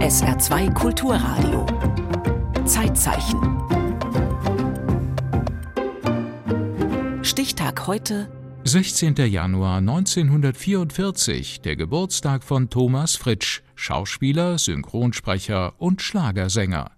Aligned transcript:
SR2 0.00 0.72
Kulturradio. 0.74 1.66
Zeitzeichen. 2.66 3.40
Stichtag 7.22 7.86
heute. 7.86 8.28
16. 8.64 9.16
Januar 9.16 9.78
1944, 9.78 11.60
der 11.60 11.76
Geburtstag 11.76 12.44
von 12.44 12.70
Thomas 12.70 13.16
Fritsch, 13.16 13.62
Schauspieler, 13.74 14.58
Synchronsprecher 14.58 15.74
und 15.78 16.00
Schlagersänger. 16.00 16.93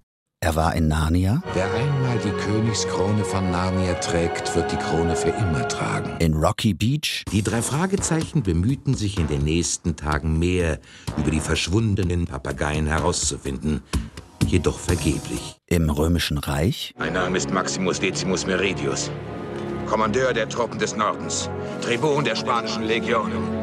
Er 0.46 0.54
war 0.54 0.76
in 0.76 0.86
Narnia. 0.86 1.42
Wer 1.54 1.64
einmal 1.74 2.18
die 2.18 2.30
Königskrone 2.30 3.24
von 3.24 3.50
Narnia 3.50 3.94
trägt, 3.94 4.54
wird 4.54 4.70
die 4.70 4.76
Krone 4.76 5.16
für 5.16 5.30
immer 5.30 5.66
tragen. 5.66 6.14
In 6.20 6.34
Rocky 6.34 6.72
Beach. 6.72 7.24
Die 7.32 7.42
drei 7.42 7.60
Fragezeichen 7.60 8.44
bemühten 8.44 8.94
sich 8.94 9.18
in 9.18 9.26
den 9.26 9.42
nächsten 9.42 9.96
Tagen 9.96 10.38
mehr 10.38 10.78
über 11.16 11.32
die 11.32 11.40
verschwundenen 11.40 12.26
Papageien 12.26 12.86
herauszufinden. 12.86 13.82
Jedoch 14.46 14.78
vergeblich. 14.78 15.56
Im 15.66 15.90
Römischen 15.90 16.38
Reich. 16.38 16.94
Mein 16.96 17.14
Name 17.14 17.38
ist 17.38 17.50
Maximus 17.50 17.98
Decimus 17.98 18.46
Meridius, 18.46 19.10
Kommandeur 19.88 20.32
der 20.32 20.48
Truppen 20.48 20.78
des 20.78 20.94
Nordens, 20.94 21.50
Tribun 21.80 22.24
der 22.24 22.36
spanischen 22.36 22.84
Legionen 22.84 23.55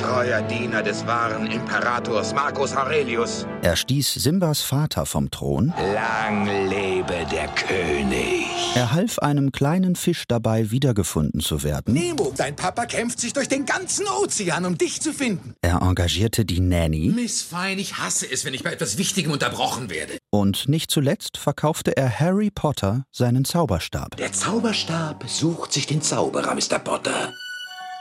treuer 0.00 0.42
Diener 0.42 0.82
des 0.82 1.06
wahren 1.06 1.46
Imperators 1.46 2.32
Marcus 2.32 2.74
Aurelius. 2.76 3.46
Er 3.62 3.76
stieß 3.76 4.14
Simbas 4.14 4.60
Vater 4.60 5.06
vom 5.06 5.30
Thron. 5.30 5.72
Lang 5.94 6.46
lebe 6.68 7.26
der 7.30 7.48
König. 7.48 8.46
Er 8.74 8.92
half 8.92 9.18
einem 9.18 9.50
kleinen 9.50 9.96
Fisch 9.96 10.24
dabei, 10.28 10.70
wiedergefunden 10.70 11.40
zu 11.40 11.62
werden. 11.62 11.94
Nemo, 11.94 12.32
dein 12.36 12.54
Papa 12.54 12.86
kämpft 12.86 13.18
sich 13.20 13.32
durch 13.32 13.48
den 13.48 13.66
ganzen 13.66 14.06
Ozean, 14.06 14.64
um 14.64 14.78
dich 14.78 15.00
zu 15.00 15.12
finden. 15.12 15.54
Er 15.62 15.82
engagierte 15.82 16.44
die 16.44 16.60
Nanny. 16.60 17.12
Miss 17.14 17.42
Fein, 17.42 17.78
ich 17.78 17.98
hasse 17.98 18.30
es, 18.30 18.44
wenn 18.44 18.54
ich 18.54 18.62
bei 18.62 18.72
etwas 18.72 18.98
Wichtigem 18.98 19.32
unterbrochen 19.32 19.90
werde. 19.90 20.18
Und 20.30 20.68
nicht 20.68 20.90
zuletzt 20.90 21.36
verkaufte 21.36 21.96
er 21.96 22.20
Harry 22.20 22.50
Potter 22.50 23.04
seinen 23.10 23.44
Zauberstab. 23.44 24.16
Der 24.16 24.32
Zauberstab 24.32 25.24
sucht 25.28 25.72
sich 25.72 25.86
den 25.86 26.02
Zauberer, 26.02 26.54
Mr. 26.54 26.78
Potter. 26.78 27.32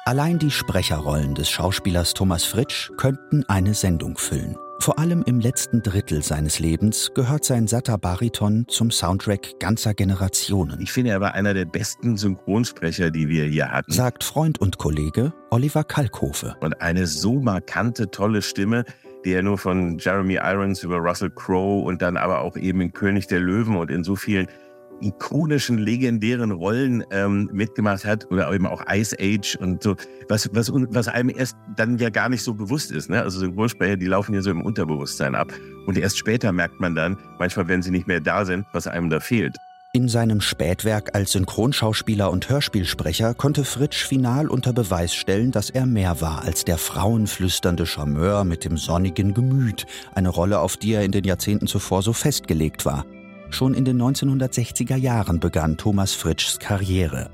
Allein 0.07 0.39
die 0.39 0.51
Sprecherrollen 0.51 1.35
des 1.35 1.49
Schauspielers 1.49 2.13
Thomas 2.13 2.45
Fritsch 2.45 2.89
könnten 2.95 3.43
eine 3.49 3.73
Sendung 3.73 4.17
füllen. 4.17 4.55
Vor 4.79 4.99
allem 4.99 5.21
im 5.23 5.41
letzten 5.41 5.83
Drittel 5.83 6.23
seines 6.23 6.59
Lebens 6.59 7.11
gehört 7.13 7.43
sein 7.43 7.67
satter 7.67 7.97
Bariton 7.97 8.63
zum 8.69 8.89
Soundtrack 8.89 9.59
ganzer 9.59 9.93
Generationen. 9.93 10.79
Ich 10.79 10.93
finde, 10.93 11.11
er 11.11 11.19
war 11.19 11.33
einer 11.33 11.53
der 11.53 11.65
besten 11.65 12.15
Synchronsprecher, 12.15 13.11
die 13.11 13.27
wir 13.27 13.47
hier 13.47 13.69
hatten. 13.69 13.91
Sagt 13.91 14.23
Freund 14.23 14.61
und 14.61 14.77
Kollege 14.77 15.33
Oliver 15.49 15.83
Kalkofe. 15.83 16.55
Und 16.61 16.79
eine 16.81 17.05
so 17.05 17.41
markante, 17.41 18.09
tolle 18.09 18.41
Stimme, 18.41 18.85
die 19.25 19.33
er 19.33 19.43
nur 19.43 19.57
von 19.57 19.97
Jeremy 19.97 20.35
Irons 20.35 20.83
über 20.83 20.99
Russell 20.99 21.31
Crowe 21.31 21.83
und 21.83 22.01
dann 22.01 22.15
aber 22.15 22.39
auch 22.39 22.55
eben 22.55 22.79
in 22.79 22.93
König 22.93 23.27
der 23.27 23.41
Löwen 23.41 23.75
und 23.75 23.91
in 23.91 24.05
so 24.05 24.15
vielen 24.15 24.47
ikonischen, 25.01 25.77
legendären 25.77 26.51
Rollen 26.51 27.03
ähm, 27.11 27.49
mitgemacht 27.53 28.05
hat 28.05 28.29
oder 28.31 28.51
eben 28.51 28.65
auch 28.65 28.83
Ice 28.91 29.15
Age 29.19 29.55
und 29.55 29.83
so, 29.83 29.95
was, 30.29 30.49
was, 30.53 30.71
was 30.73 31.07
einem 31.07 31.29
erst 31.29 31.57
dann 31.75 31.97
ja 31.97 32.09
gar 32.09 32.29
nicht 32.29 32.43
so 32.43 32.53
bewusst 32.53 32.91
ist. 32.91 33.09
Ne? 33.09 33.21
Also 33.21 33.39
Synchronsprecher, 33.39 33.97
die 33.97 34.07
laufen 34.07 34.33
ja 34.33 34.41
so 34.41 34.51
im 34.51 34.61
Unterbewusstsein 34.61 35.35
ab. 35.35 35.51
Und 35.85 35.97
erst 35.97 36.17
später 36.17 36.51
merkt 36.51 36.79
man 36.79 36.95
dann, 36.95 37.17
manchmal, 37.39 37.67
wenn 37.67 37.81
sie 37.81 37.91
nicht 37.91 38.07
mehr 38.07 38.19
da 38.19 38.45
sind, 38.45 38.65
was 38.73 38.87
einem 38.87 39.09
da 39.09 39.19
fehlt. 39.19 39.55
In 39.93 40.09
seinem 40.09 40.41
Spätwerk 40.41 41.15
als 41.15 41.31
Synchronschauspieler 41.31 42.29
und 42.29 42.49
Hörspielsprecher 42.49 43.33
konnte 43.33 43.63
Fritsch 43.63 44.05
final 44.05 44.47
unter 44.47 44.73
Beweis 44.73 45.15
stellen, 45.15 45.51
dass 45.51 45.69
er 45.69 45.85
mehr 45.85 46.21
war 46.21 46.43
als 46.43 46.65
der 46.65 46.77
frauenflüsternde 46.77 47.85
Charmeur 47.85 48.43
mit 48.43 48.63
dem 48.65 48.77
sonnigen 48.77 49.33
Gemüt, 49.33 49.87
eine 50.13 50.29
Rolle, 50.29 50.59
auf 50.59 50.77
die 50.77 50.91
er 50.91 51.03
in 51.03 51.11
den 51.11 51.23
Jahrzehnten 51.23 51.67
zuvor 51.67 52.03
so 52.03 52.13
festgelegt 52.13 52.85
war. 52.85 53.05
Schon 53.49 53.73
in 53.73 53.85
den 53.85 54.01
1960er 54.01 54.95
Jahren 54.95 55.39
begann 55.39 55.77
Thomas 55.77 56.13
Fritschs 56.13 56.59
Karriere 56.59 57.29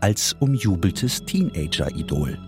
als 0.00 0.34
umjubeltes 0.38 1.24
Teenager-Idol. 1.24 2.38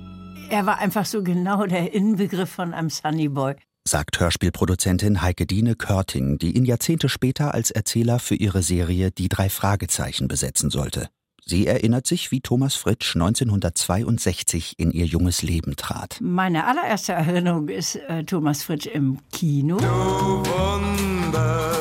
Er 0.50 0.67
war 0.67 0.78
einfach 0.78 1.05
so 1.05 1.22
genau 1.22 1.67
der 1.67 1.93
Inbegriff 1.93 2.50
von 2.50 2.75
einem 2.75 2.91
Sunnyboy. 2.91 3.55
Sagt 3.87 4.21
Hörspielproduzentin 4.21 5.22
Heike 5.22 5.47
Diene 5.47 5.75
Körting, 5.75 6.39
die 6.39 6.56
ihn 6.56 6.65
Jahrzehnte 6.65 7.09
später 7.09 7.55
als 7.55 7.71
Erzähler 7.71 8.19
für 8.19 8.34
ihre 8.34 8.62
Serie 8.62 9.11
Die 9.11 9.28
drei 9.28 9.49
Fragezeichen 9.49 10.28
besetzen 10.28 10.71
sollte. 10.71 11.09
Sie 11.45 11.67
erinnert 11.67 12.06
sich, 12.06 12.31
wie 12.31 12.41
Thomas 12.41 12.75
Fritsch 12.75 13.17
1962 13.17 14.75
in 14.78 14.91
ihr 14.93 15.06
junges 15.06 15.43
Leben 15.43 15.77
trat. 15.77 16.19
Meine 16.21 16.67
allererste 16.67 17.12
Erinnerung 17.12 17.69
ist 17.69 17.97
äh, 17.97 18.25
Thomas 18.25 18.62
Fritsch 18.62 18.87
im 18.87 19.19
Kino. 19.33 19.79
Du 19.79 19.84
Wunder, 19.84 21.73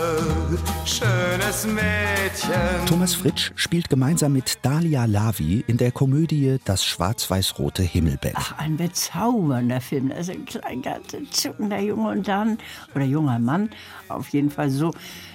schönes 0.85 1.67
Mädchen. 1.67 2.85
Thomas 2.85 3.13
Fritsch 3.13 3.51
spielt 3.55 3.89
gemeinsam 3.89 4.33
mit 4.33 4.59
Dalia 4.61 5.05
Lavi 5.05 5.63
in 5.67 5.77
der 5.77 5.91
Komödie 5.91 6.57
Das 6.65 6.83
schwarz-weiß-rote 6.83 7.83
Himmelbett. 7.83 8.33
Ach, 8.35 8.57
ein 8.57 8.77
bezaubernder 8.77 9.81
Film. 9.81 10.11
Also 10.11 10.31
ein 10.31 10.45
kleiner, 10.45 10.99
zuckender 11.31 11.79
Junge 11.79 12.09
und 12.09 12.27
dann, 12.27 12.57
oder 12.95 13.05
junger 13.05 13.39
Mann, 13.39 13.69
auf 14.07 14.29
jeden 14.29 14.49
Fall 14.49 14.69
so, 14.69 14.91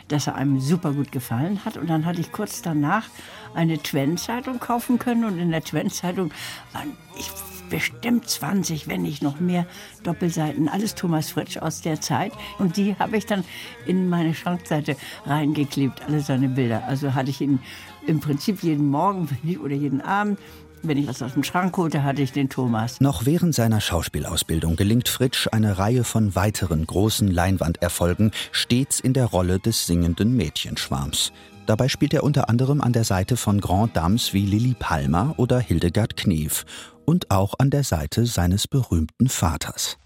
dass 0.08 0.26
er 0.26 0.34
einem 0.34 0.60
super 0.60 0.92
gut 0.92 1.12
gefallen 1.12 1.64
hat. 1.64 1.76
Und 1.76 1.88
dann 1.88 2.04
hatte 2.04 2.20
ich 2.20 2.32
kurz 2.32 2.62
danach 2.62 3.08
eine 3.54 3.78
Twen-Zeitung 3.78 4.58
kaufen 4.60 4.98
können 4.98 5.24
und 5.24 5.38
in 5.38 5.50
der 5.50 5.62
Twen-Zeitung 5.62 6.32
waren 6.72 6.96
ich 7.16 7.30
bestimmt 7.70 8.28
20, 8.28 8.88
wenn 8.88 9.02
nicht 9.02 9.22
noch 9.22 9.40
mehr 9.40 9.66
Doppelseiten, 10.02 10.68
alles 10.68 10.94
Thomas 10.94 11.30
Fritsch 11.30 11.56
aus 11.56 11.80
der 11.80 12.00
Zeit. 12.00 12.32
Und 12.58 12.76
die 12.76 12.96
habe 12.98 13.16
ich 13.16 13.26
dann 13.26 13.44
in 13.86 14.08
meine 14.08 14.34
Schrankseite 14.34 14.96
reingeklebt, 15.24 16.02
alle 16.02 16.20
seine 16.20 16.48
Bilder. 16.48 16.84
Also 16.86 17.14
hatte 17.14 17.30
ich 17.30 17.40
ihn 17.40 17.60
im 18.06 18.20
Prinzip 18.20 18.62
jeden 18.62 18.88
Morgen 18.88 19.28
oder 19.62 19.74
jeden 19.74 20.00
Abend 20.00 20.38
wenn 20.86 20.98
ich 20.98 21.06
was 21.06 21.22
aus 21.22 21.32
dem 21.32 21.44
Schrank 21.44 21.76
holte, 21.76 22.02
hatte 22.02 22.22
ich 22.22 22.32
den 22.32 22.48
Thomas. 22.48 23.00
Noch 23.00 23.26
während 23.26 23.54
seiner 23.54 23.80
Schauspielausbildung 23.80 24.76
gelingt 24.76 25.08
Fritsch 25.08 25.48
eine 25.50 25.78
Reihe 25.78 26.04
von 26.04 26.34
weiteren 26.34 26.86
großen 26.86 27.28
Leinwanderfolgen, 27.28 28.32
stets 28.52 29.00
in 29.00 29.14
der 29.14 29.26
Rolle 29.26 29.58
des 29.58 29.86
singenden 29.86 30.36
Mädchenschwarms. 30.36 31.32
Dabei 31.66 31.88
spielt 31.88 32.12
er 32.12 32.24
unter 32.24 32.50
anderem 32.50 32.82
an 32.82 32.92
der 32.92 33.04
Seite 33.04 33.36
von 33.36 33.60
Grand 33.60 33.96
Dames 33.96 34.34
wie 34.34 34.44
Lilli 34.44 34.74
Palmer 34.78 35.34
oder 35.38 35.58
Hildegard 35.58 36.16
Knef 36.16 36.66
und 37.06 37.30
auch 37.30 37.54
an 37.58 37.70
der 37.70 37.84
Seite 37.84 38.26
seines 38.26 38.68
berühmten 38.68 39.28
Vaters. 39.28 39.96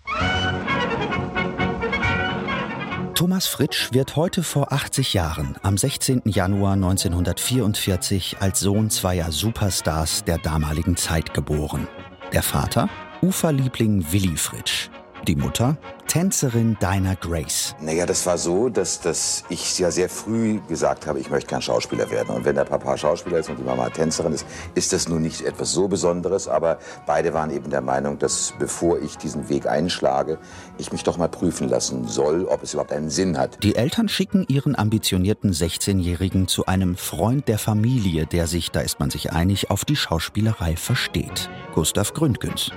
Thomas 3.19 3.49
Fritsch 3.49 3.93
wird 3.93 4.15
heute 4.15 4.45
vor 4.45 4.73
80 4.73 5.13
Jahren, 5.13 5.57
am 5.65 5.77
16. 5.77 6.23
Januar 6.27 6.75
1944, 6.75 8.37
als 8.39 8.61
Sohn 8.61 8.91
zweier 8.91 9.33
Superstars 9.33 10.23
der 10.23 10.39
damaligen 10.39 10.97
Zeit 10.97 11.35
geboren. 11.35 11.89
Der 12.33 12.45
Vater, 12.45 12.89
Uferliebling 13.21 14.13
Willi 14.13 14.37
Fritsch. 14.37 14.89
Die 15.29 15.37
Mutter, 15.37 15.77
Tänzerin 16.07 16.79
Dinah 16.81 17.13
Grace. 17.13 17.75
Naja, 17.83 18.07
das 18.07 18.25
war 18.25 18.39
so, 18.39 18.71
dass, 18.71 19.03
dass 19.03 19.45
ich 19.51 19.79
ja 19.79 19.91
sehr 19.91 20.09
früh 20.09 20.59
gesagt 20.69 21.07
habe, 21.07 21.21
ich 21.21 21.29
möchte 21.29 21.51
gern 21.51 21.61
Schauspieler 21.61 22.11
werden. 22.11 22.31
Und 22.35 22.47
wenn 22.47 22.55
der 22.55 22.65
Papa 22.65 22.97
Schauspieler 22.97 23.37
ist 23.37 23.51
und 23.51 23.59
die 23.59 23.63
Mama 23.63 23.91
Tänzerin 23.91 24.33
ist, 24.33 24.47
ist 24.75 24.95
das 24.95 25.07
nun 25.07 25.21
nicht 25.21 25.43
etwas 25.43 25.73
so 25.73 25.87
Besonderes. 25.87 26.49
Aber 26.49 26.79
beide 27.05 27.35
waren 27.35 27.51
eben 27.51 27.69
der 27.69 27.83
Meinung, 27.83 28.19
dass 28.19 28.55
bevor 28.59 29.03
ich 29.03 29.19
diesen 29.19 29.51
Weg 29.51 29.67
einschlage, 29.67 30.39
ich 30.79 30.93
mich 30.93 31.03
doch 31.03 31.19
mal 31.19 31.29
prüfen 31.29 31.69
lassen 31.69 32.09
soll, 32.09 32.47
ob 32.47 32.63
es 32.63 32.73
überhaupt 32.73 32.93
einen 32.93 33.11
Sinn 33.11 33.37
hat. 33.37 33.63
Die 33.63 33.77
Eltern 33.77 34.09
schicken 34.09 34.47
ihren 34.49 34.79
ambitionierten 34.79 35.53
16-Jährigen 35.53 36.49
zu 36.49 36.65
einem 36.65 36.97
Freund 36.97 37.49
der 37.49 37.59
Familie, 37.59 38.25
der 38.25 38.47
sich, 38.47 38.71
da 38.71 38.81
ist 38.81 38.99
man 38.99 39.11
sich 39.11 39.31
einig, 39.31 39.71
auf 39.71 39.85
die 39.85 39.97
Schauspielerei 39.97 40.77
versteht. 40.77 41.51
Gustav 41.75 42.15
Gründgens. 42.15 42.73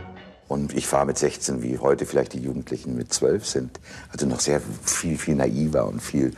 Und 0.52 0.74
ich 0.74 0.92
war 0.92 1.06
mit 1.06 1.18
16, 1.18 1.64
wie 1.64 1.80
heute 1.80 2.06
vielleicht 2.06 2.34
die 2.34 2.42
Jugendlichen 2.42 2.98
mit 2.98 3.14
12 3.14 3.46
sind. 3.46 3.80
Also 4.12 4.26
noch 4.26 4.42
sehr 4.42 4.62
viel, 4.84 5.18
viel 5.18 5.36
naiver 5.36 5.88
und 5.88 6.02
viel 6.02 6.34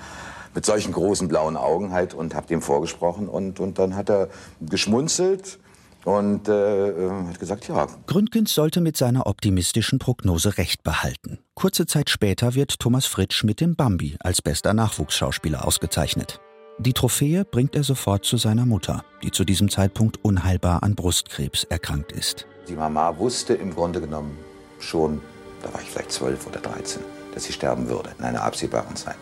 mit 0.53 0.67
solchen 0.67 0.91
großen 0.91 1.27
blauen 1.27 1.57
Augen 1.57 1.91
halt 1.93 2.13
und 2.13 2.35
habe 2.35 2.45
dem 2.45 2.61
vorgesprochen 2.61 3.27
und, 3.27 3.59
und 3.59 3.79
dann 3.79 3.95
hat 3.95 4.11
er 4.11 4.29
geschmunzelt 4.61 5.57
und 6.05 6.47
äh, 6.47 7.09
hat 7.27 7.39
gesagt, 7.39 7.67
ja. 7.67 7.87
Gründgens 8.05 8.53
sollte 8.53 8.81
mit 8.81 8.97
seiner 8.97 9.25
optimistischen 9.25 9.97
Prognose 9.97 10.59
recht 10.59 10.83
behalten. 10.83 11.39
Kurze 11.55 11.87
Zeit 11.87 12.11
später 12.11 12.53
wird 12.53 12.79
Thomas 12.79 13.07
Fritsch 13.07 13.43
mit 13.43 13.61
dem 13.61 13.75
Bambi 13.75 14.17
als 14.19 14.43
bester 14.43 14.75
Nachwuchsschauspieler 14.75 15.65
ausgezeichnet. 15.65 16.39
Die 16.77 16.93
Trophäe 16.93 17.45
bringt 17.45 17.75
er 17.75 17.83
sofort 17.83 18.25
zu 18.25 18.37
seiner 18.37 18.67
Mutter, 18.67 19.03
die 19.23 19.31
zu 19.31 19.43
diesem 19.43 19.69
Zeitpunkt 19.69 20.23
unheilbar 20.23 20.83
an 20.83 20.93
Brustkrebs 20.93 21.63
erkrankt 21.63 22.11
ist. 22.11 22.45
Die 22.67 22.75
Mama 22.75 23.17
wusste 23.17 23.53
im 23.53 23.73
Grunde 23.73 23.99
genommen 23.99 24.37
schon, 24.79 25.21
da 25.61 25.73
war 25.73 25.81
ich 25.81 25.89
vielleicht 25.89 26.11
zwölf 26.11 26.47
oder 26.47 26.59
dreizehn, 26.59 27.03
dass 27.33 27.43
sie 27.43 27.53
sterben 27.53 27.89
würde 27.89 28.11
in 28.17 28.25
einer 28.25 28.43
absehbaren 28.43 28.95
Zeit. 28.95 29.17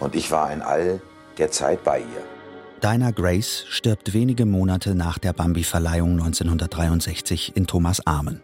Und 0.00 0.14
ich 0.14 0.30
war 0.30 0.52
in 0.52 0.62
all 0.62 1.00
der 1.38 1.50
Zeit 1.50 1.84
bei 1.84 2.00
ihr. 2.00 2.24
Dinah 2.82 3.12
Grace 3.12 3.64
stirbt 3.68 4.12
wenige 4.12 4.44
Monate 4.44 4.94
nach 4.94 5.18
der 5.18 5.32
Bambi-Verleihung 5.32 6.12
1963 6.12 7.56
in 7.56 7.66
Thomas 7.66 8.04
Armen. 8.06 8.42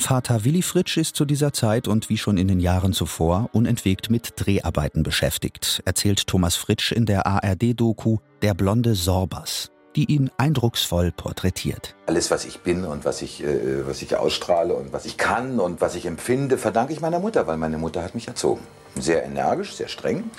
Vater 0.00 0.44
Willi 0.44 0.62
Fritsch 0.62 0.96
ist 0.96 1.14
zu 1.14 1.24
dieser 1.24 1.52
Zeit 1.52 1.86
und 1.86 2.08
wie 2.08 2.16
schon 2.16 2.38
in 2.38 2.48
den 2.48 2.58
Jahren 2.58 2.92
zuvor 2.92 3.50
unentwegt 3.52 4.10
mit 4.10 4.32
Dreharbeiten 4.36 5.02
beschäftigt, 5.02 5.82
erzählt 5.84 6.26
Thomas 6.26 6.56
Fritsch 6.56 6.90
in 6.90 7.06
der 7.06 7.26
ARD-Doku 7.26 8.18
Der 8.42 8.54
blonde 8.54 8.94
Sorbas, 8.94 9.70
die 9.96 10.04
ihn 10.04 10.30
eindrucksvoll 10.36 11.12
porträtiert. 11.12 11.94
Alles, 12.06 12.30
was 12.30 12.44
ich 12.44 12.60
bin 12.60 12.84
und 12.84 13.04
was 13.04 13.22
ich, 13.22 13.42
äh, 13.42 13.86
was 13.86 14.02
ich 14.02 14.16
ausstrahle 14.16 14.74
und 14.74 14.92
was 14.92 15.04
ich 15.04 15.16
kann 15.16 15.58
und 15.58 15.80
was 15.80 15.94
ich 15.94 16.06
empfinde, 16.06 16.58
verdanke 16.58 16.92
ich 16.92 17.00
meiner 17.00 17.18
Mutter, 17.18 17.46
weil 17.46 17.56
meine 17.56 17.78
Mutter 17.78 18.02
hat 18.02 18.14
mich 18.14 18.28
erzogen. 18.28 18.62
Sehr 18.96 19.24
energisch, 19.24 19.74
sehr 19.74 19.88
streng. 19.88 20.30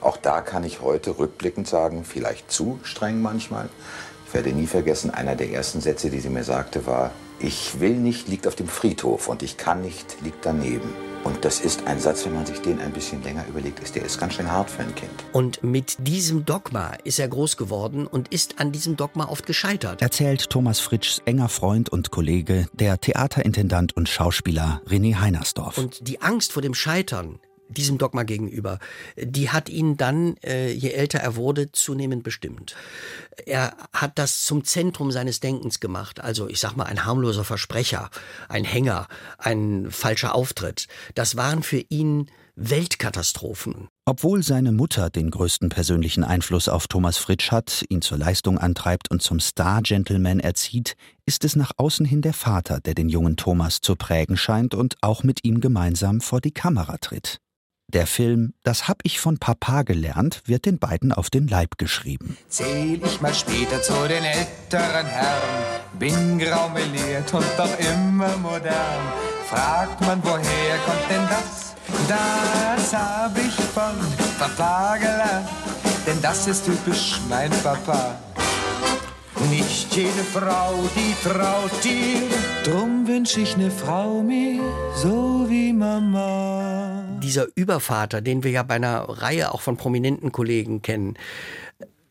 Auch 0.00 0.16
da 0.16 0.40
kann 0.40 0.64
ich 0.64 0.80
heute 0.80 1.18
rückblickend 1.18 1.66
sagen, 1.66 2.04
vielleicht 2.04 2.50
zu 2.50 2.78
streng 2.82 3.20
manchmal. 3.20 3.68
Ich 4.26 4.34
werde 4.34 4.52
nie 4.52 4.66
vergessen, 4.66 5.10
einer 5.10 5.36
der 5.36 5.50
ersten 5.50 5.80
Sätze, 5.80 6.10
die 6.10 6.20
sie 6.20 6.28
mir 6.28 6.44
sagte, 6.44 6.86
war, 6.86 7.10
ich 7.40 7.80
will 7.80 7.96
nicht 7.96 8.28
liegt 8.28 8.46
auf 8.46 8.56
dem 8.56 8.68
Friedhof 8.68 9.28
und 9.28 9.42
ich 9.42 9.56
kann 9.56 9.80
nicht 9.82 10.16
liegt 10.22 10.44
daneben. 10.44 10.92
Und 11.28 11.44
das 11.44 11.60
ist 11.60 11.86
ein 11.86 12.00
Satz, 12.00 12.24
wenn 12.24 12.32
man 12.32 12.46
sich 12.46 12.62
den 12.62 12.80
ein 12.80 12.90
bisschen 12.90 13.22
länger 13.22 13.46
überlegt, 13.46 13.80
ist 13.80 13.94
der 13.94 14.02
ist 14.02 14.18
ganz 14.18 14.32
schön 14.32 14.50
hart 14.50 14.70
für 14.70 14.80
ein 14.80 14.94
Kind. 14.94 15.12
Und 15.34 15.62
mit 15.62 15.96
diesem 15.98 16.46
Dogma 16.46 16.94
ist 17.04 17.18
er 17.18 17.28
groß 17.28 17.58
geworden 17.58 18.06
und 18.06 18.32
ist 18.32 18.58
an 18.58 18.72
diesem 18.72 18.96
Dogma 18.96 19.28
oft 19.28 19.44
gescheitert. 19.44 20.00
Erzählt 20.00 20.48
Thomas 20.48 20.80
Fritschs 20.80 21.20
enger 21.26 21.50
Freund 21.50 21.90
und 21.90 22.10
Kollege, 22.10 22.66
der 22.72 22.98
Theaterintendant 22.98 23.94
und 23.94 24.08
Schauspieler 24.08 24.80
René 24.88 25.20
Heinersdorf. 25.20 25.76
Und 25.76 26.08
die 26.08 26.22
Angst 26.22 26.52
vor 26.52 26.62
dem 26.62 26.72
Scheitern, 26.72 27.40
diesem 27.68 27.98
Dogma 27.98 28.22
gegenüber, 28.22 28.78
die 29.16 29.50
hat 29.50 29.68
ihn 29.68 29.96
dann, 29.96 30.36
äh, 30.44 30.70
je 30.72 30.90
älter 30.90 31.18
er 31.18 31.36
wurde, 31.36 31.70
zunehmend 31.72 32.22
bestimmt. 32.22 32.74
Er 33.46 33.76
hat 33.92 34.18
das 34.18 34.44
zum 34.44 34.64
Zentrum 34.64 35.12
seines 35.12 35.40
Denkens 35.40 35.80
gemacht. 35.80 36.20
Also 36.20 36.48
ich 36.48 36.60
sag 36.60 36.76
mal, 36.76 36.84
ein 36.84 37.04
harmloser 37.04 37.44
Versprecher, 37.44 38.10
ein 38.48 38.64
Hänger, 38.64 39.06
ein 39.38 39.88
falscher 39.90 40.34
Auftritt. 40.34 40.86
Das 41.14 41.36
waren 41.36 41.62
für 41.62 41.82
ihn 41.88 42.30
Weltkatastrophen. 42.60 43.88
Obwohl 44.04 44.42
seine 44.42 44.72
Mutter 44.72 45.10
den 45.10 45.30
größten 45.30 45.68
persönlichen 45.68 46.24
Einfluss 46.24 46.68
auf 46.68 46.88
Thomas 46.88 47.16
Fritsch 47.16 47.52
hat, 47.52 47.84
ihn 47.88 48.02
zur 48.02 48.18
Leistung 48.18 48.58
antreibt 48.58 49.10
und 49.10 49.22
zum 49.22 49.38
Star-Gentleman 49.38 50.40
erzieht, 50.40 50.96
ist 51.24 51.44
es 51.44 51.54
nach 51.54 51.70
außen 51.76 52.04
hin 52.04 52.20
der 52.20 52.32
Vater, 52.32 52.80
der 52.80 52.94
den 52.94 53.08
jungen 53.08 53.36
Thomas 53.36 53.80
zu 53.80 53.94
prägen 53.94 54.36
scheint 54.36 54.74
und 54.74 54.96
auch 55.02 55.22
mit 55.22 55.44
ihm 55.44 55.60
gemeinsam 55.60 56.20
vor 56.20 56.40
die 56.40 56.50
Kamera 56.50 56.96
tritt. 56.98 57.40
Der 57.90 58.06
Film 58.06 58.52
Das 58.64 58.86
hab 58.86 58.98
ich 59.02 59.18
von 59.18 59.38
Papa 59.38 59.80
gelernt 59.80 60.42
wird 60.44 60.66
den 60.66 60.78
beiden 60.78 61.10
auf 61.10 61.30
den 61.30 61.48
Leib 61.48 61.78
geschrieben. 61.78 62.36
Zähl 62.46 63.00
ich 63.02 63.22
mal 63.22 63.32
später 63.32 63.80
zu 63.80 63.94
den 64.06 64.24
älteren 64.24 65.06
Herren, 65.06 65.64
bin 65.98 66.38
grau 66.38 66.68
meliert 66.68 67.32
und 67.32 67.46
doch 67.56 67.78
immer 67.78 68.36
modern. 68.36 69.00
Fragt 69.48 70.02
man, 70.02 70.22
woher 70.22 70.76
kommt 70.84 71.10
denn 71.10 71.26
das? 71.30 71.74
Das 72.06 72.92
hab 72.92 73.38
ich 73.38 73.54
von 73.54 73.94
Papa 74.38 74.98
gelernt, 74.98 75.48
denn 76.06 76.20
das 76.20 76.46
ist 76.46 76.66
typisch 76.66 77.18
mein 77.26 77.50
Papa. 77.62 78.16
Nicht 79.46 79.94
jede 79.94 80.24
Frau, 80.24 80.74
die 80.96 81.28
traut 81.28 81.70
dir, 81.84 82.28
drum 82.64 83.06
wünsch 83.06 83.36
ich 83.36 83.56
ne 83.56 83.70
Frau 83.70 84.20
mir, 84.20 84.60
so 84.96 85.46
wie 85.48 85.72
Mama. 85.72 87.04
Dieser 87.22 87.46
Übervater, 87.54 88.20
den 88.20 88.42
wir 88.42 88.50
ja 88.50 88.64
bei 88.64 88.74
einer 88.74 89.08
Reihe 89.08 89.54
auch 89.54 89.60
von 89.60 89.76
prominenten 89.76 90.32
Kollegen 90.32 90.82
kennen, 90.82 91.14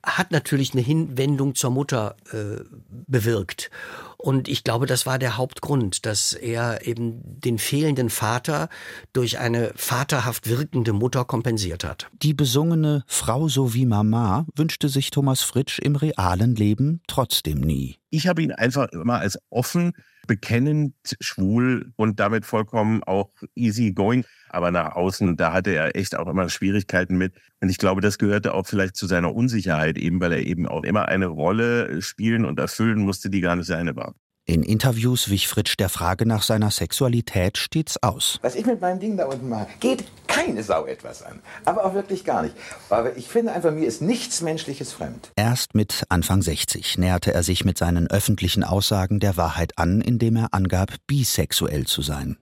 hat 0.03 0.31
natürlich 0.31 0.71
eine 0.71 0.81
Hinwendung 0.81 1.53
zur 1.53 1.71
Mutter 1.71 2.15
äh, 2.31 2.63
bewirkt. 2.89 3.71
Und 4.17 4.47
ich 4.47 4.63
glaube, 4.63 4.87
das 4.87 5.05
war 5.05 5.19
der 5.19 5.37
Hauptgrund, 5.37 6.05
dass 6.07 6.33
er 6.33 6.87
eben 6.87 7.21
den 7.23 7.59
fehlenden 7.59 8.09
Vater 8.09 8.67
durch 9.13 9.37
eine 9.37 9.71
vaterhaft 9.75 10.49
wirkende 10.49 10.91
Mutter 10.91 11.23
kompensiert 11.23 11.83
hat. 11.83 12.09
Die 12.13 12.33
besungene 12.33 13.03
Frau 13.05 13.47
so 13.47 13.75
wie 13.75 13.85
Mama 13.85 14.47
wünschte 14.55 14.89
sich 14.89 15.11
Thomas 15.11 15.41
Fritsch 15.41 15.77
im 15.79 15.95
realen 15.95 16.55
Leben 16.55 17.01
trotzdem 17.07 17.61
nie. 17.61 17.97
Ich 18.09 18.27
habe 18.27 18.41
ihn 18.41 18.51
einfach 18.51 18.87
immer 18.89 19.19
als 19.19 19.37
offen, 19.51 19.93
bekennend, 20.27 20.94
schwul 21.21 21.94
und 21.95 22.19
damit 22.19 22.45
vollkommen 22.45 23.03
auch 23.03 23.31
easy 23.56 23.94
going 23.94 24.25
aber 24.50 24.71
nach 24.71 24.95
außen, 24.95 25.38
da 25.38 25.53
hatte 25.53 25.71
er 25.71 25.95
echt 25.95 26.15
auch 26.15 26.27
immer 26.27 26.50
Schwierigkeiten 26.50 27.18
mit. 27.18 27.33
Und 27.62 27.69
ich 27.69 27.77
glaube, 27.77 28.01
das 28.01 28.18
gehörte 28.18 28.53
auch 28.53 28.65
vielleicht 28.65 28.95
zu 28.95 29.07
seiner 29.07 29.33
Unsicherheit 29.33 29.97
eben, 29.97 30.19
weil 30.21 30.31
er 30.31 30.45
eben 30.45 30.68
auch 30.68 30.83
immer 30.83 31.07
eine 31.07 31.27
Rolle 31.27 32.01
spielen 32.01 32.45
und 32.45 32.59
erfüllen 32.59 33.00
musste, 33.00 33.29
die 33.29 33.41
gar 33.41 33.56
nicht 33.56 33.68
seine 33.68 33.95
war. 33.95 34.15
In 34.49 34.63
Interviews 34.63 35.29
wich 35.29 35.49
Fritsch 35.49 35.75
der 35.75 35.89
Frage 35.89 36.25
nach 36.25 36.41
seiner 36.41 36.71
Sexualität 36.71 37.57
stets 37.57 38.01
aus. 38.01 38.39
Was 38.41 38.55
ich 38.55 38.65
mit 38.65 38.79
meinem 38.79 39.01
Ding 39.01 39.17
da 39.17 39.25
unten 39.25 39.49
mache, 39.49 39.67
geht 39.81 40.05
keine 40.27 40.63
Sau 40.63 40.85
etwas 40.85 41.21
an. 41.21 41.41
Aber 41.65 41.83
auch 41.83 41.94
wirklich 41.94 42.23
gar 42.23 42.44
nicht. 42.44 42.55
Aber 42.89 43.17
ich 43.17 43.27
finde 43.27 43.51
einfach, 43.51 43.73
mir 43.73 43.85
ist 43.85 44.01
nichts 44.01 44.41
Menschliches 44.41 44.94
fremd. 44.94 45.33
Erst 45.35 45.75
mit 45.75 46.05
Anfang 46.07 46.41
60 46.41 46.97
näherte 46.97 47.33
er 47.33 47.44
sich 47.44 47.65
mit 47.65 47.77
seinen 47.77 48.09
öffentlichen 48.09 48.63
Aussagen 48.63 49.19
der 49.19 49.35
Wahrheit 49.35 49.77
an, 49.77 49.99
indem 49.99 50.38
er 50.38 50.53
angab, 50.53 50.95
bisexuell 51.07 51.85
zu 51.85 52.01
sein. 52.01 52.38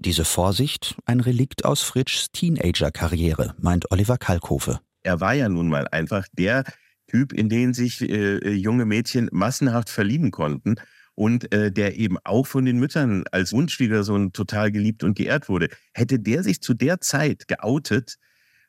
Diese 0.00 0.24
Vorsicht 0.24 0.96
ein 1.06 1.20
Relikt 1.20 1.64
aus 1.64 1.82
Fritschs 1.82 2.32
Teenager-Karriere, 2.32 3.54
meint 3.60 3.92
Oliver 3.92 4.18
Kalkofe. 4.18 4.80
Er 5.04 5.20
war 5.20 5.34
ja 5.34 5.48
nun 5.48 5.68
mal 5.68 5.86
einfach 5.86 6.26
der 6.32 6.64
Typ, 7.06 7.32
in 7.32 7.48
den 7.48 7.74
sich 7.74 8.00
äh, 8.02 8.50
junge 8.50 8.86
Mädchen 8.86 9.28
massenhaft 9.30 9.88
verlieben 9.88 10.32
konnten 10.32 10.74
und 11.18 11.52
äh, 11.52 11.72
der 11.72 11.98
eben 11.98 12.16
auch 12.22 12.46
von 12.46 12.64
den 12.64 12.78
Müttern 12.78 13.24
als 13.32 13.52
Wunschschwiegersohn 13.52 14.32
total 14.32 14.70
geliebt 14.70 15.02
und 15.02 15.16
geehrt 15.16 15.48
wurde. 15.48 15.68
Hätte 15.92 16.20
der 16.20 16.44
sich 16.44 16.62
zu 16.62 16.74
der 16.74 17.00
Zeit 17.00 17.48
geoutet, 17.48 18.18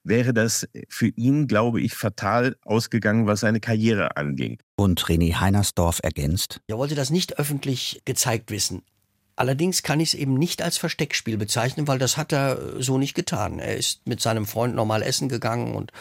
wäre 0.04 0.34
das 0.34 0.68
für 0.88 1.10
ihn, 1.10 1.48
glaube 1.48 1.80
ich, 1.80 1.94
fatal 1.94 2.56
ausgegangen, 2.64 3.28
was 3.28 3.42
seine 3.42 3.60
Karriere 3.60 4.18
anging. 4.18 4.58
Und 4.78 5.00
René 5.04 5.36
Heinersdorf 5.36 6.00
ergänzt. 6.02 6.60
Er 6.66 6.80
wollte 6.80 6.96
das 6.96 7.12
nicht 7.12 7.38
öffentlich 7.38 8.02
gezeigt 8.06 8.50
wissen. 8.50 8.82
Allerdings 9.36 9.84
kann 9.84 10.00
ich 10.00 10.10
es 10.10 10.20
eben 10.20 10.34
nicht 10.34 10.64
als 10.64 10.80
Versteckspiel 10.80 11.38
bezeichnen, 11.38 11.88
weil 11.88 12.00
das 12.00 12.18
hat 12.18 12.34
er 12.34 12.82
so 12.82 12.98
nicht 12.98 13.14
getan. 13.14 13.60
Er 13.60 13.78
ist 13.78 14.08
mit 14.08 14.22
seinem 14.22 14.48
Freund 14.48 14.74
normal 14.74 15.04
essen 15.04 15.30
gegangen 15.30 15.76
und 15.76 15.92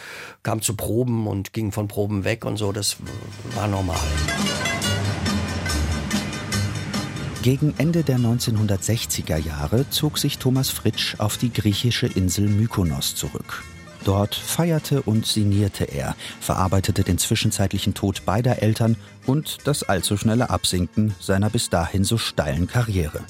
kam 0.41 0.63
zu 0.63 0.75
Proben 0.75 1.27
und 1.27 1.53
ging 1.53 1.71
von 1.71 1.87
Proben 1.87 2.23
weg 2.23 2.43
und 2.43 2.57
so. 2.57 2.71
Das 2.71 2.97
war 3.53 3.67
normal. 3.67 3.99
Gegen 7.41 7.73
Ende 7.77 8.03
der 8.03 8.17
1960er 8.17 9.37
Jahre 9.37 9.89
zog 9.89 10.17
sich 10.17 10.39
Thomas 10.39 10.69
Fritsch 10.69 11.15
auf 11.19 11.37
die 11.37 11.53
griechische 11.53 12.07
Insel 12.07 12.49
Mykonos 12.49 13.15
zurück. 13.15 13.63
Dort 14.03 14.35
feierte 14.35 15.01
und 15.03 15.25
signierte 15.25 15.85
er, 15.85 16.17
verarbeitete 16.41 17.03
den 17.03 17.17
zwischenzeitlichen 17.17 17.93
Tod 17.93 18.25
beider 18.25 18.61
Eltern 18.61 18.97
und 19.25 19.59
das 19.63 19.83
allzu 19.83 20.17
schnelle 20.17 20.49
Absinken 20.49 21.15
seiner 21.21 21.49
bis 21.49 21.69
dahin 21.69 22.03
so 22.03 22.17
steilen 22.17 22.67
Karriere. 22.67 23.23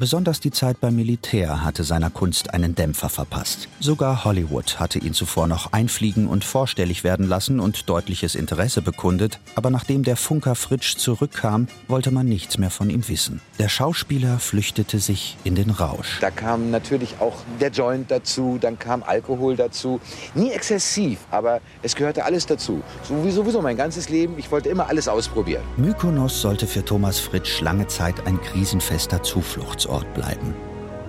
Besonders 0.00 0.40
die 0.40 0.50
Zeit 0.50 0.80
beim 0.80 0.96
Militär 0.96 1.62
hatte 1.62 1.84
seiner 1.84 2.08
Kunst 2.08 2.54
einen 2.54 2.74
Dämpfer 2.74 3.10
verpasst. 3.10 3.68
Sogar 3.80 4.24
Hollywood 4.24 4.80
hatte 4.80 4.98
ihn 4.98 5.12
zuvor 5.12 5.46
noch 5.46 5.74
einfliegen 5.74 6.26
und 6.26 6.42
vorstellig 6.42 7.04
werden 7.04 7.28
lassen 7.28 7.60
und 7.60 7.86
deutliches 7.86 8.34
Interesse 8.34 8.80
bekundet, 8.80 9.40
aber 9.56 9.68
nachdem 9.68 10.02
der 10.02 10.16
Funker 10.16 10.54
Fritsch 10.54 10.96
zurückkam, 10.96 11.68
wollte 11.86 12.12
man 12.12 12.24
nichts 12.26 12.56
mehr 12.56 12.70
von 12.70 12.88
ihm 12.88 13.06
wissen. 13.08 13.42
Der 13.58 13.68
Schauspieler 13.68 14.38
flüchtete 14.38 15.00
sich 15.00 15.36
in 15.44 15.54
den 15.54 15.68
Rausch. 15.68 16.16
Da 16.22 16.30
kam 16.30 16.70
natürlich 16.70 17.16
auch 17.20 17.36
der 17.60 17.68
Joint 17.68 18.10
dazu, 18.10 18.56
dann 18.58 18.78
kam 18.78 19.02
Alkohol 19.02 19.54
dazu. 19.54 20.00
Nie 20.34 20.52
exzessiv, 20.52 21.18
aber 21.30 21.60
es 21.82 21.94
gehörte 21.94 22.24
alles 22.24 22.46
dazu. 22.46 22.82
So 23.02 23.22
wie 23.22 23.30
sowieso 23.30 23.60
mein 23.60 23.76
ganzes 23.76 24.08
Leben, 24.08 24.38
ich 24.38 24.50
wollte 24.50 24.70
immer 24.70 24.88
alles 24.88 25.08
ausprobieren. 25.08 25.62
Mykonos 25.76 26.40
sollte 26.40 26.66
für 26.66 26.82
Thomas 26.82 27.18
Fritsch 27.18 27.60
lange 27.60 27.86
Zeit 27.86 28.26
ein 28.26 28.40
krisenfester 28.40 29.22
Zufluchtsort 29.22 29.89
Urlaubsort 29.90 30.14
bleiben. 30.14 30.54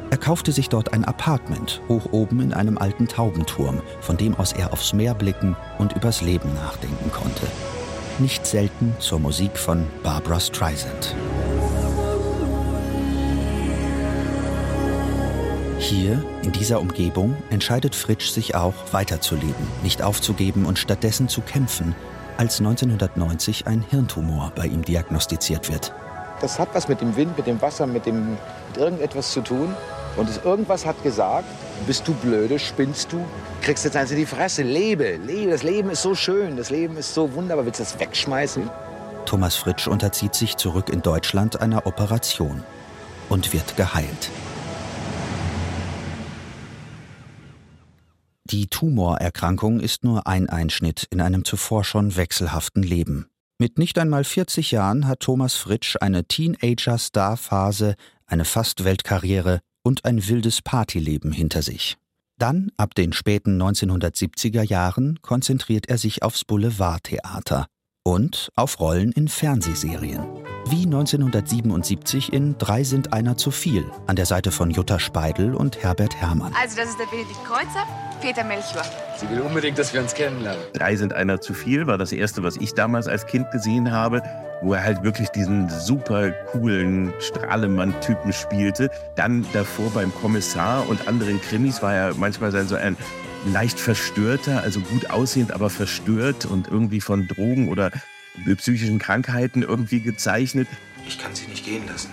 Er 0.10 0.18
kaufte 0.18 0.52
sich 0.52 0.68
dort 0.68 0.92
ein 0.92 1.06
Apartment 1.06 1.82
hoch 1.88 2.12
oben 2.12 2.42
in 2.42 2.54
einem 2.54 2.78
alten 2.78 3.08
Taubenturm, 3.08 3.82
von 4.02 4.18
dem 4.18 4.36
aus 4.36 4.52
er 4.52 4.74
aufs 4.74 4.92
Meer 4.92 5.14
blicken 5.14 5.56
und 5.78 5.94
übers 5.94 6.22
Leben 6.22 6.54
nachdenken 6.54 7.12
konnte. 7.12 7.48
Nicht 8.20 8.46
selten 8.46 8.94
zur 9.00 9.20
Musik 9.20 9.58
von 9.58 9.88
Barbara 10.04 10.40
Streisand. 10.40 11.16
Hier, 15.80 16.24
in 16.44 16.52
dieser 16.52 16.80
Umgebung, 16.80 17.38
entscheidet 17.50 17.96
Fritsch 17.96 18.30
sich 18.30 18.54
auch, 18.54 18.74
weiterzuleben, 18.92 19.68
nicht 19.82 20.02
aufzugeben 20.02 20.66
und 20.66 20.78
stattdessen 20.78 21.28
zu 21.30 21.42
kämpfen, 21.42 21.96
als 22.38 22.60
1990 22.60 23.66
ein 23.66 23.82
Hirntumor 23.82 24.52
bei 24.56 24.66
ihm 24.68 24.84
diagnostiziert 24.84 25.70
wird. 25.70 25.94
Das 26.42 26.60
hat 26.60 26.70
was 26.74 26.88
mit 26.88 27.02
dem 27.02 27.16
Wind, 27.16 27.38
mit 27.38 27.48
dem 27.48 27.62
Wasser, 27.62 27.86
mit, 27.88 28.06
dem, 28.06 28.32
mit 28.32 28.78
irgendetwas 28.78 29.32
zu 29.32 29.42
tun. 29.42 29.76
Und 30.18 30.28
das 30.28 30.44
irgendwas 30.44 30.86
hat 30.86 31.02
gesagt, 31.04 31.46
bist 31.88 32.08
du 32.08 32.14
blöde, 32.14 32.60
spinnst 32.60 33.14
du, 33.14 33.24
kriegst 33.62 33.86
jetzt 33.86 33.96
eins 33.96 34.12
in 34.12 34.18
die 34.18 34.26
Fresse, 34.26 34.64
lebe, 34.64 35.18
lebe, 35.18 35.52
das 35.52 35.64
Leben 35.64 35.90
ist 35.90 36.02
so 36.02 36.16
schön, 36.16 36.58
das 36.58 36.70
Leben 36.70 36.98
ist 36.98 37.14
so 37.14 37.34
wunderbar, 37.34 37.66
willst 37.66 37.80
du 37.80 37.84
das 37.84 38.00
wegschmeißen? 38.00 38.70
Thomas 39.26 39.56
Fritsch 39.56 39.88
unterzieht 39.88 40.36
sich 40.36 40.58
zurück 40.58 40.90
in 40.90 41.02
Deutschland 41.02 41.62
einer 41.62 41.86
Operation. 41.86 42.64
und 43.32 43.54
wird 43.54 43.78
geheilt. 43.78 44.30
Die 48.44 48.68
Tumorerkrankung 48.68 49.80
ist 49.80 50.04
nur 50.04 50.28
ein 50.28 50.50
Einschnitt 50.50 51.08
in 51.10 51.22
einem 51.22 51.46
zuvor 51.46 51.86
schon 51.86 52.18
wechselhaften 52.18 52.84
Leben. 52.84 53.31
Mit 53.62 53.78
nicht 53.78 54.00
einmal 54.00 54.24
40 54.24 54.72
Jahren 54.72 55.08
hat 55.08 55.20
Thomas 55.20 55.54
Fritsch 55.54 55.96
eine 56.02 56.26
Teenager-Star-Phase, 56.26 57.94
eine 58.26 58.44
Fast-Weltkarriere 58.44 59.60
und 59.84 60.04
ein 60.04 60.28
wildes 60.28 60.64
Partyleben 60.64 61.32
hinter 61.32 61.62
sich. 61.62 61.96
Dann, 62.40 62.72
ab 62.78 62.96
den 62.96 63.14
späten 63.14 63.62
1970er 63.62 64.64
Jahren, 64.64 65.20
konzentriert 65.22 65.90
er 65.90 66.00
sich 66.00 66.24
aufs 66.24 66.44
Boulevardtheater 66.44 67.68
und 68.04 68.50
auf 68.56 68.80
Rollen 68.80 69.12
in 69.12 69.28
Fernsehserien. 69.28 70.26
Wie 70.68 70.86
1977 70.86 72.34
in 72.34 72.58
Drei 72.58 72.84
sind 72.84 73.14
einer 73.14 73.36
zu 73.36 73.52
viel, 73.52 73.86
an 74.08 74.16
der 74.16 74.26
Seite 74.26 74.52
von 74.52 74.72
Jutta 74.72 75.00
Speidel 75.00 75.54
und 75.54 75.84
Herbert 75.84 76.16
Herrmann. 76.16 76.54
Also, 76.60 76.78
das 76.78 76.90
ist 76.90 77.00
der 77.00 77.06
Benedikt 77.08 77.44
Kreuzer, 77.46 77.86
Peter 78.22 78.44
Melchior. 78.44 78.84
Sie 79.18 79.30
will 79.30 79.42
unbedingt, 79.42 79.78
dass 79.78 79.94
wir 79.94 80.02
uns 80.02 80.14
kennenlernen. 80.14 80.62
Drei 80.74 80.96
sind 80.96 81.14
einer 81.14 81.42
zu 81.42 81.54
viel 81.54 81.88
war 81.88 81.98
das 81.98 82.12
erste, 82.12 82.44
was 82.44 82.58
ich 82.58 82.74
damals 82.74 83.08
als 83.08 83.26
Kind 83.26 83.50
gesehen 83.52 83.92
habe, 83.92 84.22
wo 84.62 84.74
er 84.74 84.84
halt 84.84 85.04
wirklich 85.04 85.30
diesen 85.30 85.70
super 85.70 86.32
coolen 86.52 87.14
Strahlemann-Typen 87.20 88.32
spielte. 88.32 88.90
Dann 89.16 89.46
davor 89.54 89.90
beim 89.92 90.14
Kommissar 90.14 90.88
und 90.88 91.08
anderen 91.08 91.42
Krimis 91.42 91.82
war 91.82 91.94
er 91.94 92.14
manchmal 92.16 92.52
so 92.52 92.76
ein 92.76 92.98
leicht 93.46 93.80
verstörter, 93.80 94.62
also 94.62 94.80
gut 94.82 95.10
aussehend, 95.10 95.52
aber 95.52 95.70
verstört 95.70 96.46
und 96.46 96.68
irgendwie 96.68 97.02
von 97.02 97.28
Drogen 97.28 97.70
oder 97.70 97.92
psychischen 98.58 99.00
Krankheiten 99.00 99.62
irgendwie 99.62 100.02
gezeichnet. 100.02 100.68
Ich 101.08 101.20
kann 101.20 101.34
sie 101.36 101.48
nicht 101.48 101.66
gehen 101.66 101.86
lassen. 101.88 102.10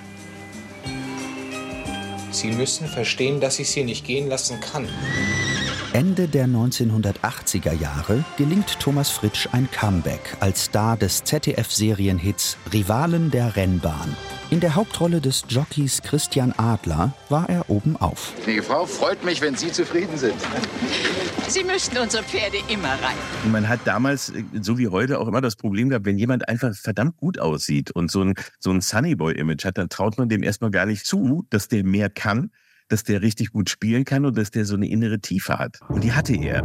Sie 2.31 2.51
müssen 2.53 2.87
verstehen, 2.87 3.41
dass 3.41 3.59
ich 3.59 3.69
sie 3.71 3.85
nicht 3.85 4.05
gehen 4.05 4.29
lassen 4.29 4.61
kann. 4.61 4.89
Ende 5.95 6.29
der 6.29 6.47
1980er 6.47 7.73
Jahre 7.73 8.23
gelingt 8.37 8.79
Thomas 8.79 9.09
Fritsch 9.09 9.49
ein 9.53 9.71
Comeback 9.71 10.37
als 10.39 10.65
Star 10.65 10.99
des 10.99 11.25
ZDF-Serienhits 11.25 12.59
Rivalen 12.75 13.31
der 13.31 13.57
Rennbahn. 13.57 14.15
In 14.51 14.61
der 14.61 14.75
Hauptrolle 14.75 15.23
des 15.23 15.45
Jockeys 15.49 16.03
Christian 16.03 16.53
Adler 16.59 17.15
war 17.31 17.49
er 17.49 17.71
oben 17.71 17.97
auf. 17.97 18.35
Gnädige 18.37 18.65
Frau, 18.65 18.85
freut 18.85 19.25
mich, 19.25 19.41
wenn 19.41 19.57
Sie 19.57 19.73
zufrieden 19.73 20.19
sind. 20.19 20.35
Sie 21.49 21.65
müssten 21.65 21.97
unsere 21.97 22.23
Pferde 22.23 22.59
immer 22.69 22.93
reiten. 22.93 23.51
Man 23.51 23.67
hat 23.67 23.81
damals, 23.85 24.31
so 24.61 24.77
wie 24.77 24.89
heute, 24.89 25.19
auch 25.19 25.27
immer 25.27 25.41
das 25.41 25.57
Problem 25.57 25.89
gehabt, 25.89 26.05
wenn 26.05 26.19
jemand 26.19 26.49
einfach 26.51 26.75
verdammt 26.75 27.17
gut 27.17 27.39
aussieht 27.39 27.93
und 27.93 28.11
so 28.11 28.23
ein, 28.23 28.35
so 28.59 28.71
ein 28.71 28.83
Sunnyboy-Image 28.83 29.65
hat, 29.65 29.79
dann 29.79 29.89
traut 29.89 30.19
man 30.19 30.29
dem 30.29 30.43
erstmal 30.43 30.71
gar 30.71 30.85
nicht 30.85 31.07
zu, 31.07 31.47
dass 31.49 31.69
der 31.69 31.83
mehr 31.83 32.11
kann, 32.11 32.51
dass 32.89 33.05
der 33.05 33.23
richtig 33.23 33.53
gut 33.53 33.71
spielen 33.71 34.05
kann 34.05 34.25
und 34.25 34.37
dass 34.37 34.51
der 34.51 34.65
so 34.65 34.75
eine 34.75 34.89
innere 34.89 35.21
Tiefe 35.21 35.59
hat. 35.59 35.81
Und 35.89 36.05
die 36.05 36.13
hatte 36.13 36.35
er. 36.35 36.63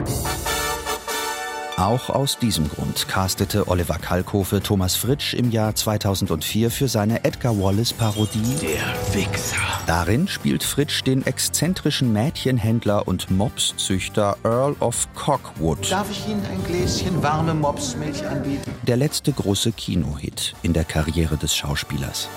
Auch 1.78 2.12
aus 2.12 2.38
diesem 2.38 2.70
Grund 2.70 3.08
castete 3.08 3.68
Oliver 3.68 3.98
Kalkofe 3.98 4.62
Thomas 4.62 4.96
Fritsch 4.96 5.34
im 5.34 5.50
Jahr 5.50 5.74
2004 5.74 6.70
für 6.70 6.88
seine 6.88 7.26
Edgar 7.26 7.58
Wallace-Parodie 7.58 8.58
Der 8.62 9.16
Wichser. 9.16 9.58
Darin 9.88 10.28
spielt 10.28 10.64
Fritsch 10.64 11.04
den 11.04 11.26
exzentrischen 11.26 12.14
Mädchenhändler 12.14 13.08
und 13.08 13.32
Mopszüchter 13.32 14.38
Earl 14.44 14.76
of 14.82 15.08
Cockwood. 15.16 15.92
Darf 15.92 16.12
ich 16.12 16.28
Ihnen 16.28 16.46
ein 16.46 16.64
Gläschen 16.64 17.24
warme 17.24 17.56
Mopsmilch 17.56 18.24
anbieten? 18.28 18.72
Der 18.84 18.98
letzte 18.98 19.34
große 19.34 19.72
Kinohit 19.72 20.54
in 20.62 20.74
der 20.74 20.84
Karriere 20.84 21.38
des 21.38 21.56
Schauspielers. 21.56 22.30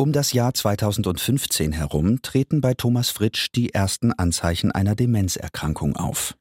Um 0.00 0.12
das 0.12 0.32
Jahr 0.32 0.54
2015 0.54 1.72
herum 1.72 2.22
treten 2.22 2.62
bei 2.62 2.72
Thomas 2.72 3.10
Fritsch 3.10 3.48
die 3.54 3.74
ersten 3.74 4.14
Anzeichen 4.14 4.72
einer 4.72 4.94
Demenzerkrankung 4.94 5.94
auf. 5.94 6.38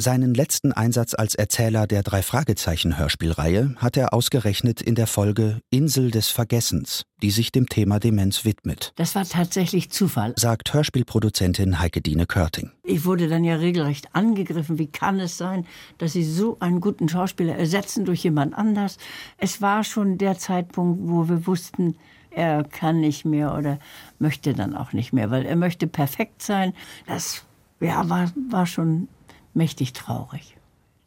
Seinen 0.00 0.32
letzten 0.32 0.70
Einsatz 0.70 1.14
als 1.14 1.34
Erzähler 1.34 1.88
der 1.88 2.04
Drei-Fragezeichen-Hörspielreihe 2.04 3.74
hat 3.78 3.96
er 3.96 4.14
ausgerechnet 4.14 4.80
in 4.80 4.94
der 4.94 5.08
Folge 5.08 5.58
Insel 5.70 6.12
des 6.12 6.28
Vergessens, 6.28 7.02
die 7.20 7.32
sich 7.32 7.50
dem 7.50 7.68
Thema 7.68 7.98
Demenz 7.98 8.44
widmet. 8.44 8.92
Das 8.94 9.16
war 9.16 9.24
tatsächlich 9.24 9.90
Zufall. 9.90 10.34
Sagt 10.36 10.72
Hörspielproduzentin 10.72 11.80
Heike 11.80 12.02
Dine 12.02 12.26
Körting. 12.26 12.70
Ich 12.84 13.04
wurde 13.04 13.26
dann 13.26 13.42
ja 13.42 13.56
regelrecht 13.56 14.14
angegriffen. 14.14 14.78
Wie 14.78 14.86
kann 14.86 15.18
es 15.18 15.36
sein, 15.36 15.66
dass 15.98 16.12
Sie 16.12 16.22
so 16.22 16.58
einen 16.60 16.80
guten 16.80 17.08
Schauspieler 17.08 17.56
ersetzen 17.56 18.04
durch 18.04 18.22
jemand 18.22 18.54
anders? 18.54 18.98
Es 19.36 19.60
war 19.60 19.82
schon 19.82 20.16
der 20.16 20.38
Zeitpunkt, 20.38 21.00
wo 21.02 21.28
wir 21.28 21.48
wussten, 21.48 21.96
er 22.30 22.64
kann 22.64 23.00
nicht 23.00 23.24
mehr 23.24 23.54
oder 23.56 23.78
möchte 24.18 24.54
dann 24.54 24.76
auch 24.76 24.92
nicht 24.92 25.12
mehr, 25.12 25.30
weil 25.30 25.44
er 25.44 25.56
möchte 25.56 25.86
perfekt 25.86 26.42
sein. 26.42 26.74
Das 27.06 27.44
ja, 27.80 28.08
war, 28.08 28.30
war 28.50 28.66
schon 28.66 29.08
mächtig 29.54 29.92
traurig. 29.92 30.56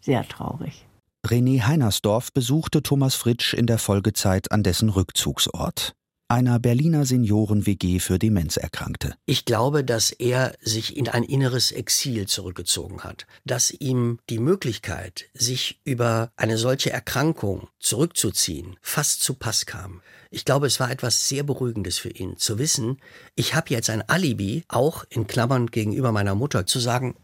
Sehr 0.01 0.27
traurig. 0.27 0.86
René 1.25 1.65
Heinersdorf 1.65 2.34
besuchte 2.34 2.84
Thomas 2.84 3.15
Fritsch 3.15 3.53
in 3.53 3.65
der 3.65 3.77
Folgezeit 3.77 4.51
an 4.51 4.62
dessen 4.62 4.89
Rückzugsort, 4.89 5.94
einer 6.27 6.60
Berliner 6.60 7.06
Senioren-WG 7.06 8.00
für 8.00 8.18
Demenzerkrankte. 8.18 9.15
Ich 9.25 9.46
glaube, 9.46 9.84
dass 9.84 10.12
er 10.12 10.53
sich 10.62 10.98
in 10.98 11.08
ein 11.08 11.24
inneres 11.24 11.72
Exil 11.72 12.27
zurückgezogen 12.27 13.03
hat, 13.03 13.27
dass 13.46 13.72
ihm 13.72 14.20
die 14.30 14.39
Möglichkeit, 14.39 15.25
sich 15.34 15.80
über 15.84 16.32
eine 16.36 16.58
solche 16.58 16.92
Erkrankung 16.92 17.68
zurückzuziehen, 17.80 18.77
fast 18.82 19.22
zu 19.22 19.36
Pass 19.36 19.65
kam. 19.65 20.01
Ich 20.32 20.46
glaube, 20.46 20.68
es 20.68 20.80
war 20.80 20.89
etwas 20.89 21.30
sehr 21.30 21.44
Beruhigendes 21.44 22.00
für 22.00 22.10
ihn, 22.10 22.38
zu 22.38 22.58
wissen, 22.58 22.98
ich 23.36 23.53
habe 23.53 23.70
jetzt 23.70 23.89
ein 23.89 24.08
Alibi, 24.10 24.63
auch 24.68 25.03
in 25.10 25.27
Klammern 25.27 25.68
gegenüber 25.68 26.12
meiner 26.12 26.36
Mutter, 26.36 26.65
zu 26.65 26.80
sagen, 26.80 27.15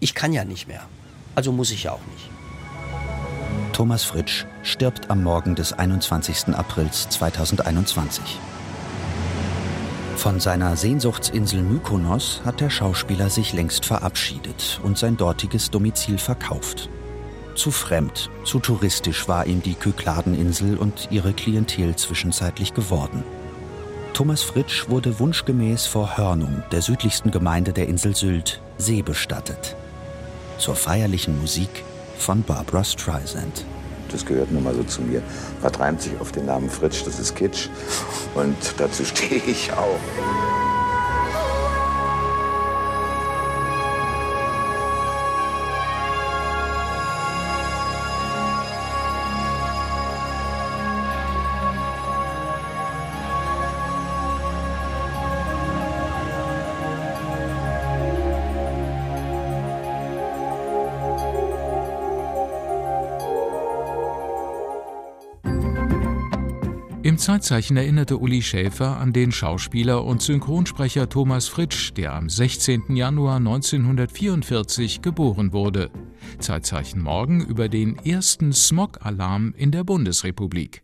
ich 0.00 0.14
kann 0.14 0.32
ja 0.32 0.44
nicht 0.44 0.66
mehr. 0.66 0.88
Also 1.34 1.52
muss 1.52 1.70
ich 1.70 1.84
ja 1.84 1.92
auch 1.92 2.06
nicht. 2.12 2.47
Thomas 3.78 4.02
Fritsch 4.02 4.44
stirbt 4.64 5.08
am 5.08 5.22
Morgen 5.22 5.54
des 5.54 5.72
21. 5.72 6.48
Aprils 6.48 7.08
2021. 7.10 8.24
Von 10.16 10.40
seiner 10.40 10.76
Sehnsuchtsinsel 10.76 11.62
Mykonos 11.62 12.40
hat 12.44 12.60
der 12.60 12.70
Schauspieler 12.70 13.30
sich 13.30 13.52
längst 13.52 13.86
verabschiedet 13.86 14.80
und 14.82 14.98
sein 14.98 15.16
dortiges 15.16 15.70
Domizil 15.70 16.18
verkauft. 16.18 16.88
Zu 17.54 17.70
fremd, 17.70 18.30
zu 18.42 18.58
touristisch 18.58 19.28
war 19.28 19.46
ihm 19.46 19.62
die 19.62 19.74
Kykladeninsel 19.74 20.76
und 20.76 21.06
ihre 21.12 21.32
Klientel 21.32 21.94
zwischenzeitlich 21.94 22.74
geworden. 22.74 23.22
Thomas 24.12 24.42
Fritsch 24.42 24.88
wurde 24.88 25.20
wunschgemäß 25.20 25.86
vor 25.86 26.16
Hörnum, 26.16 26.64
der 26.72 26.82
südlichsten 26.82 27.30
Gemeinde 27.30 27.72
der 27.72 27.86
Insel 27.86 28.16
Sylt, 28.16 28.60
seebestattet. 28.76 29.76
Zur 30.58 30.74
feierlichen 30.74 31.40
Musik 31.40 31.84
von 32.18 32.42
Barbara 32.42 32.84
Streisand. 32.84 33.64
Das 34.10 34.24
gehört 34.24 34.50
nun 34.50 34.64
mal 34.64 34.74
so 34.74 34.82
zu 34.84 35.02
mir. 35.02 35.22
Vertreibt 35.60 36.02
sich 36.02 36.12
auf 36.20 36.32
den 36.32 36.46
Namen 36.46 36.70
Fritsch, 36.70 37.02
das 37.04 37.18
ist 37.18 37.34
Kitsch. 37.36 37.68
Und 38.34 38.56
dazu 38.78 39.04
stehe 39.04 39.42
ich 39.46 39.72
auch. 39.72 40.57
Zeitzeichen 67.18 67.76
erinnerte 67.76 68.16
Uli 68.16 68.42
Schäfer 68.42 68.96
an 68.96 69.12
den 69.12 69.32
Schauspieler 69.32 70.04
und 70.04 70.22
Synchronsprecher 70.22 71.08
Thomas 71.08 71.48
Fritsch, 71.48 71.92
der 71.96 72.14
am 72.14 72.30
16. 72.30 72.94
Januar 72.94 73.36
1944 73.36 75.02
geboren 75.02 75.52
wurde. 75.52 75.90
Zeitzeichen 76.38 77.02
morgen 77.02 77.44
über 77.44 77.68
den 77.68 77.98
ersten 77.98 78.52
Smog-Alarm 78.52 79.52
in 79.56 79.72
der 79.72 79.82
Bundesrepublik. 79.82 80.82